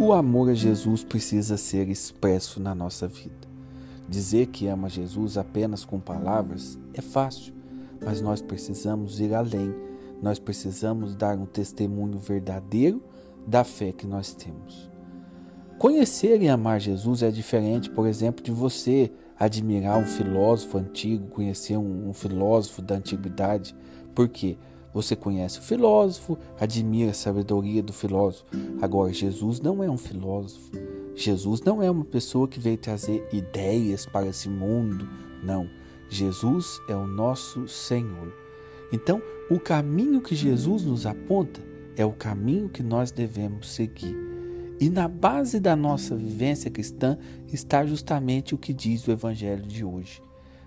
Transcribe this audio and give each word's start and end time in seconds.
O 0.00 0.12
amor 0.12 0.50
a 0.50 0.54
Jesus 0.54 1.02
precisa 1.02 1.56
ser 1.56 1.88
expresso 1.88 2.62
na 2.62 2.72
nossa 2.72 3.08
vida. 3.08 3.48
Dizer 4.08 4.46
que 4.46 4.68
ama 4.68 4.88
Jesus 4.88 5.36
apenas 5.36 5.84
com 5.84 5.98
palavras 5.98 6.78
é 6.94 7.00
fácil, 7.00 7.52
mas 8.00 8.20
nós 8.20 8.40
precisamos 8.40 9.18
ir 9.18 9.34
além. 9.34 9.74
Nós 10.22 10.38
precisamos 10.38 11.16
dar 11.16 11.36
um 11.36 11.46
testemunho 11.46 12.16
verdadeiro 12.16 13.02
da 13.44 13.64
fé 13.64 13.90
que 13.90 14.06
nós 14.06 14.32
temos. 14.32 14.88
Conhecer 15.80 16.40
e 16.42 16.48
amar 16.48 16.80
Jesus 16.80 17.24
é 17.24 17.30
diferente, 17.32 17.90
por 17.90 18.06
exemplo, 18.06 18.42
de 18.42 18.52
você 18.52 19.10
admirar 19.36 19.98
um 19.98 20.06
filósofo 20.06 20.78
antigo, 20.78 21.26
conhecer 21.26 21.76
um, 21.76 22.08
um 22.08 22.12
filósofo 22.12 22.82
da 22.82 22.94
antiguidade. 22.94 23.74
Por 24.14 24.28
quê? 24.28 24.56
Você 24.98 25.14
conhece 25.14 25.60
o 25.60 25.62
filósofo, 25.62 26.36
admira 26.58 27.12
a 27.12 27.14
sabedoria 27.14 27.80
do 27.80 27.92
filósofo. 27.92 28.44
Agora, 28.82 29.12
Jesus 29.12 29.60
não 29.60 29.80
é 29.80 29.88
um 29.88 29.96
filósofo. 29.96 30.72
Jesus 31.14 31.62
não 31.62 31.80
é 31.80 31.88
uma 31.88 32.04
pessoa 32.04 32.48
que 32.48 32.58
veio 32.58 32.76
trazer 32.76 33.24
ideias 33.32 34.04
para 34.06 34.26
esse 34.26 34.48
mundo. 34.48 35.08
Não. 35.40 35.70
Jesus 36.08 36.80
é 36.88 36.96
o 36.96 37.06
nosso 37.06 37.68
Senhor. 37.68 38.34
Então, 38.92 39.22
o 39.48 39.60
caminho 39.60 40.20
que 40.20 40.34
Jesus 40.34 40.82
nos 40.82 41.06
aponta 41.06 41.60
é 41.96 42.04
o 42.04 42.10
caminho 42.10 42.68
que 42.68 42.82
nós 42.82 43.12
devemos 43.12 43.68
seguir. 43.68 44.16
E 44.80 44.90
na 44.90 45.06
base 45.06 45.60
da 45.60 45.76
nossa 45.76 46.16
vivência 46.16 46.72
cristã 46.72 47.16
está 47.52 47.86
justamente 47.86 48.52
o 48.52 48.58
que 48.58 48.72
diz 48.72 49.06
o 49.06 49.12
Evangelho 49.12 49.62
de 49.62 49.84
hoje. 49.84 50.20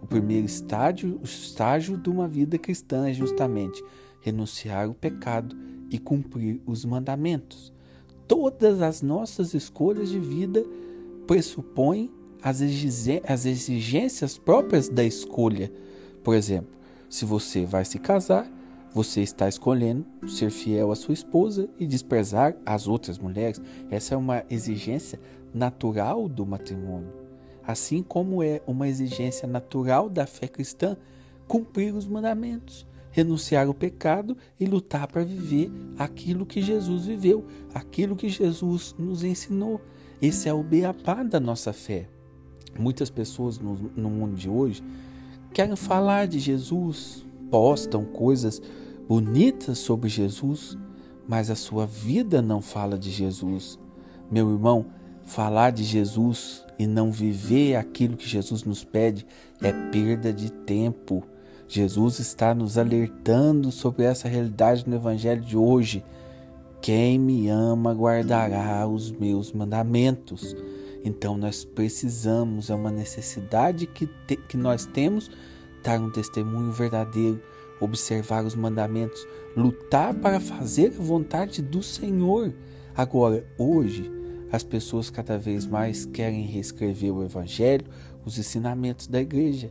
O 0.00 0.06
primeiro 0.06 0.46
estágio, 0.46 1.20
o 1.20 1.24
estágio 1.24 1.98
de 1.98 2.08
uma 2.08 2.26
vida 2.26 2.56
cristã 2.56 3.06
é 3.06 3.12
justamente 3.12 3.84
renunciar 4.24 4.88
o 4.88 4.94
pecado 4.94 5.54
e 5.90 5.98
cumprir 5.98 6.60
os 6.66 6.84
mandamentos. 6.84 7.70
Todas 8.26 8.80
as 8.80 9.02
nossas 9.02 9.52
escolhas 9.52 10.08
de 10.08 10.18
vida 10.18 10.64
pressupõem 11.26 12.10
as 12.42 12.60
exigências 13.44 14.38
próprias 14.38 14.88
da 14.88 15.04
escolha. 15.04 15.70
Por 16.22 16.34
exemplo, 16.34 16.74
se 17.08 17.26
você 17.26 17.66
vai 17.66 17.84
se 17.84 17.98
casar, 17.98 18.50
você 18.94 19.20
está 19.20 19.46
escolhendo 19.46 20.06
ser 20.26 20.50
fiel 20.50 20.90
à 20.90 20.96
sua 20.96 21.12
esposa 21.12 21.68
e 21.78 21.86
desprezar 21.86 22.56
as 22.64 22.86
outras 22.86 23.18
mulheres. 23.18 23.60
Essa 23.90 24.14
é 24.14 24.16
uma 24.16 24.42
exigência 24.48 25.20
natural 25.52 26.28
do 26.28 26.46
matrimônio. 26.46 27.12
Assim 27.66 28.02
como 28.02 28.42
é 28.42 28.62
uma 28.66 28.88
exigência 28.88 29.46
natural 29.46 30.08
da 30.08 30.26
fé 30.26 30.48
cristã 30.48 30.96
cumprir 31.46 31.94
os 31.94 32.06
mandamentos 32.06 32.86
renunciar 33.14 33.68
ao 33.68 33.72
pecado 33.72 34.36
e 34.58 34.66
lutar 34.66 35.06
para 35.06 35.24
viver 35.24 35.70
aquilo 35.96 36.44
que 36.44 36.60
Jesus 36.60 37.06
viveu, 37.06 37.46
aquilo 37.72 38.16
que 38.16 38.28
Jesus 38.28 38.92
nos 38.98 39.22
ensinou. 39.22 39.80
Esse 40.20 40.48
é 40.48 40.52
o 40.52 40.64
beabá 40.64 41.22
da 41.22 41.38
nossa 41.38 41.72
fé. 41.72 42.08
Muitas 42.76 43.10
pessoas 43.10 43.56
no, 43.56 43.74
no 43.94 44.10
mundo 44.10 44.34
de 44.34 44.50
hoje 44.50 44.82
querem 45.52 45.76
falar 45.76 46.26
de 46.26 46.40
Jesus, 46.40 47.24
postam 47.52 48.04
coisas 48.04 48.60
bonitas 49.08 49.78
sobre 49.78 50.08
Jesus, 50.08 50.76
mas 51.28 51.50
a 51.50 51.54
sua 51.54 51.86
vida 51.86 52.42
não 52.42 52.60
fala 52.60 52.98
de 52.98 53.12
Jesus. 53.12 53.78
Meu 54.28 54.50
irmão, 54.50 54.86
falar 55.22 55.70
de 55.70 55.84
Jesus 55.84 56.64
e 56.76 56.84
não 56.84 57.12
viver 57.12 57.76
aquilo 57.76 58.16
que 58.16 58.28
Jesus 58.28 58.64
nos 58.64 58.82
pede 58.82 59.24
é 59.62 59.72
perda 59.90 60.32
de 60.32 60.50
tempo 60.50 61.24
Jesus 61.66 62.18
está 62.18 62.54
nos 62.54 62.76
alertando 62.76 63.72
sobre 63.72 64.04
essa 64.04 64.28
realidade 64.28 64.88
no 64.88 64.96
Evangelho 64.96 65.40
de 65.40 65.56
hoje. 65.56 66.04
Quem 66.80 67.18
me 67.18 67.48
ama 67.48 67.94
guardará 67.94 68.86
os 68.86 69.10
meus 69.10 69.52
mandamentos. 69.52 70.54
Então 71.04 71.36
nós 71.36 71.64
precisamos, 71.64 72.70
é 72.70 72.74
uma 72.74 72.90
necessidade 72.90 73.86
que, 73.86 74.06
te, 74.26 74.36
que 74.36 74.56
nós 74.56 74.86
temos, 74.86 75.30
dar 75.82 76.00
um 76.00 76.10
testemunho 76.10 76.72
verdadeiro, 76.72 77.40
observar 77.80 78.44
os 78.44 78.54
mandamentos, 78.54 79.26
lutar 79.56 80.14
para 80.14 80.40
fazer 80.40 80.88
a 80.98 81.02
vontade 81.02 81.60
do 81.62 81.82
Senhor. 81.82 82.52
Agora, 82.96 83.44
hoje, 83.58 84.10
as 84.52 84.62
pessoas 84.62 85.10
cada 85.10 85.36
vez 85.36 85.66
mais 85.66 86.04
querem 86.04 86.46
reescrever 86.46 87.12
o 87.12 87.24
Evangelho, 87.24 87.86
os 88.24 88.38
ensinamentos 88.38 89.06
da 89.06 89.20
igreja. 89.20 89.70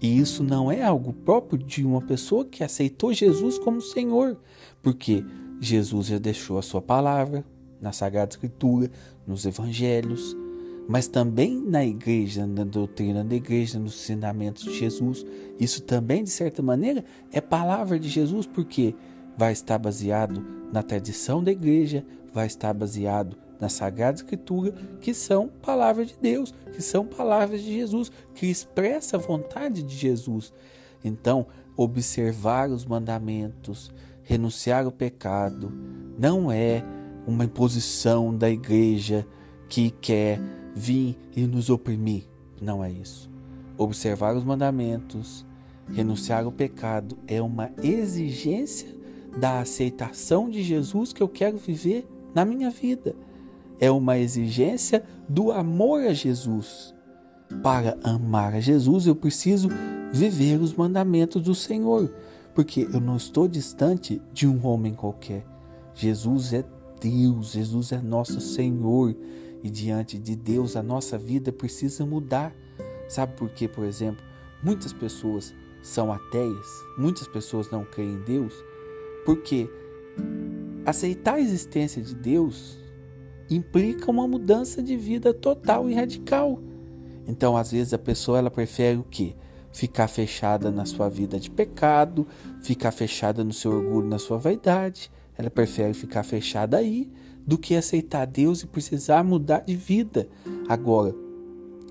E 0.00 0.18
isso 0.18 0.44
não 0.44 0.70
é 0.70 0.82
algo 0.82 1.12
próprio 1.12 1.58
de 1.58 1.84
uma 1.84 2.00
pessoa 2.00 2.44
que 2.44 2.62
aceitou 2.62 3.12
Jesus 3.12 3.58
como 3.58 3.80
Senhor, 3.80 4.36
porque 4.82 5.24
Jesus 5.60 6.06
já 6.06 6.18
deixou 6.18 6.58
a 6.58 6.62
sua 6.62 6.80
palavra 6.80 7.44
na 7.80 7.92
Sagrada 7.92 8.30
Escritura, 8.30 8.90
nos 9.26 9.44
Evangelhos, 9.44 10.36
mas 10.88 11.06
também 11.06 11.60
na 11.60 11.84
igreja, 11.84 12.46
na 12.46 12.64
doutrina 12.64 13.22
da 13.22 13.34
igreja, 13.34 13.78
nos 13.78 13.94
ensinamentos 13.94 14.64
de 14.64 14.78
Jesus. 14.78 15.26
Isso 15.58 15.82
também, 15.82 16.24
de 16.24 16.30
certa 16.30 16.62
maneira, 16.62 17.04
é 17.30 17.40
palavra 17.40 17.98
de 17.98 18.08
Jesus, 18.08 18.46
porque 18.46 18.94
vai 19.36 19.52
estar 19.52 19.78
baseado 19.78 20.44
na 20.72 20.82
tradição 20.82 21.44
da 21.44 21.52
igreja, 21.52 22.06
vai 22.32 22.46
estar 22.46 22.72
baseado 22.72 23.36
na 23.60 23.68
Sagrada 23.68 24.16
Escritura, 24.16 24.72
que 25.00 25.12
são 25.12 25.48
palavras 25.48 26.08
de 26.08 26.16
Deus, 26.20 26.54
que 26.72 26.82
são 26.82 27.04
palavras 27.04 27.62
de 27.62 27.72
Jesus, 27.72 28.10
que 28.34 28.46
expressa 28.46 29.16
a 29.16 29.20
vontade 29.20 29.82
de 29.82 29.96
Jesus. 29.96 30.52
Então, 31.04 31.46
observar 31.76 32.70
os 32.70 32.84
mandamentos, 32.84 33.92
renunciar 34.22 34.84
ao 34.84 34.92
pecado, 34.92 35.72
não 36.18 36.50
é 36.50 36.84
uma 37.26 37.44
imposição 37.44 38.34
da 38.34 38.50
igreja 38.50 39.26
que 39.68 39.90
quer 39.90 40.40
vir 40.74 41.18
e 41.36 41.46
nos 41.46 41.70
oprimir. 41.70 42.24
Não 42.60 42.82
é 42.82 42.90
isso. 42.90 43.30
Observar 43.76 44.34
os 44.36 44.44
mandamentos, 44.44 45.46
renunciar 45.92 46.44
ao 46.44 46.52
pecado 46.52 47.18
é 47.26 47.40
uma 47.40 47.70
exigência 47.82 48.88
da 49.38 49.60
aceitação 49.60 50.48
de 50.50 50.62
Jesus 50.62 51.12
que 51.12 51.22
eu 51.22 51.28
quero 51.28 51.58
viver 51.58 52.06
na 52.34 52.44
minha 52.44 52.70
vida 52.70 53.14
é 53.80 53.90
uma 53.90 54.18
exigência 54.18 55.04
do 55.28 55.52
amor 55.52 56.02
a 56.02 56.12
Jesus. 56.12 56.94
Para 57.62 57.96
amar 58.02 58.54
a 58.54 58.60
Jesus, 58.60 59.06
eu 59.06 59.16
preciso 59.16 59.68
viver 60.12 60.60
os 60.60 60.74
mandamentos 60.74 61.42
do 61.42 61.54
Senhor, 61.54 62.12
porque 62.54 62.88
eu 62.92 63.00
não 63.00 63.16
estou 63.16 63.48
distante 63.48 64.20
de 64.32 64.46
um 64.46 64.66
homem 64.66 64.94
qualquer. 64.94 65.46
Jesus 65.94 66.52
é 66.52 66.64
Deus, 67.00 67.52
Jesus 67.52 67.92
é 67.92 68.00
nosso 68.00 68.40
Senhor, 68.40 69.14
e 69.62 69.70
diante 69.70 70.18
de 70.18 70.36
Deus 70.36 70.76
a 70.76 70.82
nossa 70.82 71.18
vida 71.18 71.50
precisa 71.52 72.04
mudar. 72.04 72.54
Sabe 73.08 73.34
por 73.36 73.48
quê, 73.50 73.66
por 73.66 73.84
exemplo? 73.84 74.24
Muitas 74.62 74.92
pessoas 74.92 75.54
são 75.82 76.12
ateias, 76.12 76.66
muitas 76.98 77.26
pessoas 77.26 77.70
não 77.70 77.84
creem 77.84 78.14
em 78.14 78.22
Deus, 78.22 78.52
porque 79.24 79.70
aceitar 80.84 81.34
a 81.34 81.40
existência 81.40 82.02
de 82.02 82.14
Deus 82.14 82.78
implica 83.50 84.10
uma 84.10 84.26
mudança 84.26 84.82
de 84.82 84.96
vida 84.96 85.32
total 85.32 85.88
e 85.88 85.94
radical. 85.94 86.60
Então, 87.26 87.56
às 87.56 87.72
vezes 87.72 87.92
a 87.92 87.98
pessoa 87.98 88.38
ela 88.38 88.50
prefere 88.50 88.98
o 88.98 89.04
quê? 89.04 89.34
Ficar 89.72 90.08
fechada 90.08 90.70
na 90.70 90.86
sua 90.86 91.08
vida 91.08 91.38
de 91.38 91.50
pecado, 91.50 92.26
ficar 92.62 92.90
fechada 92.90 93.44
no 93.44 93.52
seu 93.52 93.72
orgulho, 93.72 94.08
na 94.08 94.18
sua 94.18 94.38
vaidade. 94.38 95.10
Ela 95.36 95.50
prefere 95.50 95.94
ficar 95.94 96.22
fechada 96.22 96.78
aí 96.78 97.10
do 97.46 97.56
que 97.56 97.74
aceitar 97.74 98.26
Deus 98.26 98.62
e 98.62 98.66
precisar 98.66 99.22
mudar 99.22 99.60
de 99.60 99.76
vida. 99.76 100.28
Agora, 100.68 101.14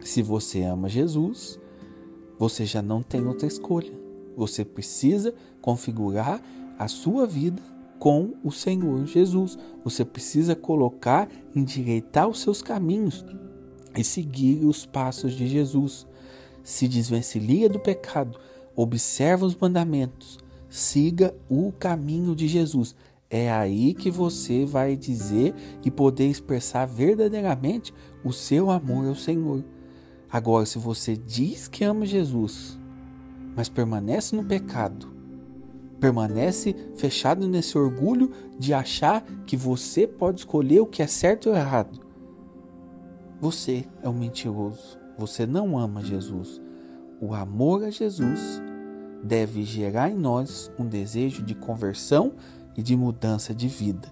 se 0.00 0.22
você 0.22 0.62
ama 0.62 0.88
Jesus, 0.88 1.58
você 2.38 2.64
já 2.64 2.82
não 2.82 3.02
tem 3.02 3.26
outra 3.26 3.46
escolha. 3.46 3.92
Você 4.36 4.64
precisa 4.64 5.34
configurar 5.60 6.42
a 6.78 6.88
sua 6.88 7.26
vida 7.26 7.62
com 7.98 8.34
o 8.42 8.50
Senhor 8.50 9.06
Jesus. 9.06 9.58
Você 9.84 10.04
precisa 10.04 10.54
colocar, 10.54 11.28
endireitar 11.54 12.28
os 12.28 12.40
seus 12.40 12.62
caminhos 12.62 13.24
e 13.96 14.04
seguir 14.04 14.64
os 14.64 14.84
passos 14.84 15.32
de 15.32 15.46
Jesus. 15.46 16.06
Se 16.62 16.88
desvencilha 16.88 17.68
do 17.68 17.78
pecado, 17.78 18.38
observa 18.74 19.46
os 19.46 19.56
mandamentos, 19.56 20.38
siga 20.68 21.34
o 21.48 21.72
caminho 21.72 22.34
de 22.34 22.46
Jesus. 22.48 22.94
É 23.28 23.50
aí 23.50 23.94
que 23.94 24.10
você 24.10 24.64
vai 24.64 24.96
dizer 24.96 25.54
e 25.84 25.90
poder 25.90 26.28
expressar 26.28 26.86
verdadeiramente 26.86 27.92
o 28.24 28.32
seu 28.32 28.70
amor 28.70 29.06
ao 29.06 29.14
Senhor. 29.14 29.64
Agora, 30.30 30.66
se 30.66 30.78
você 30.78 31.16
diz 31.16 31.66
que 31.66 31.82
ama 31.82 32.04
Jesus, 32.04 32.78
mas 33.56 33.68
permanece 33.68 34.36
no 34.36 34.44
pecado, 34.44 35.15
permanece 36.00 36.74
fechado 36.96 37.48
nesse 37.48 37.76
orgulho 37.76 38.30
de 38.58 38.72
achar 38.72 39.22
que 39.46 39.56
você 39.56 40.06
pode 40.06 40.40
escolher 40.40 40.80
o 40.80 40.86
que 40.86 41.02
é 41.02 41.06
certo 41.06 41.48
ou 41.48 41.56
errado. 41.56 42.00
Você 43.40 43.84
é 44.02 44.08
um 44.08 44.12
mentiroso. 44.12 44.98
Você 45.18 45.46
não 45.46 45.78
ama 45.78 46.02
Jesus. 46.02 46.60
O 47.20 47.34
amor 47.34 47.84
a 47.84 47.90
Jesus 47.90 48.62
deve 49.22 49.64
gerar 49.64 50.10
em 50.10 50.16
nós 50.16 50.70
um 50.78 50.86
desejo 50.86 51.42
de 51.42 51.54
conversão 51.54 52.34
e 52.76 52.82
de 52.82 52.96
mudança 52.96 53.54
de 53.54 53.68
vida. 53.68 54.08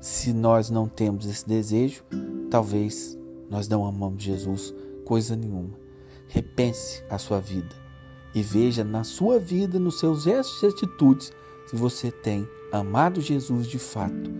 Se 0.00 0.32
nós 0.32 0.70
não 0.70 0.88
temos 0.88 1.26
esse 1.26 1.46
desejo, 1.46 2.04
talvez 2.50 3.18
nós 3.50 3.68
não 3.68 3.84
amamos 3.84 4.22
Jesus 4.22 4.74
coisa 5.04 5.34
nenhuma. 5.36 5.78
Repense 6.28 7.02
a 7.10 7.18
sua 7.18 7.40
vida 7.40 7.87
e 8.34 8.42
veja 8.42 8.84
na 8.84 9.04
sua 9.04 9.38
vida, 9.38 9.78
nos 9.78 9.98
seus 9.98 10.22
gestos 10.22 10.62
e 10.62 10.66
atitudes, 10.66 11.32
se 11.66 11.76
você 11.76 12.10
tem 12.10 12.48
amado 12.72 13.20
Jesus 13.20 13.66
de 13.66 13.78
fato 13.78 14.30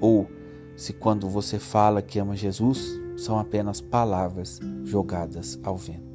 ou 0.00 0.28
se 0.76 0.92
quando 0.92 1.28
você 1.28 1.58
fala 1.58 2.02
que 2.02 2.18
ama 2.18 2.36
Jesus 2.36 3.00
são 3.16 3.38
apenas 3.38 3.80
palavras 3.80 4.58
jogadas 4.84 5.58
ao 5.62 5.76
vento. 5.76 6.11